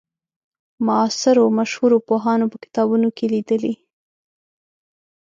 معاصرو 0.85 1.45
مشهورو 1.59 1.97
پوهانو 2.07 2.45
په 2.51 2.57
کتابونو 2.63 3.07
کې 3.17 3.25
لیدلې. 3.33 3.73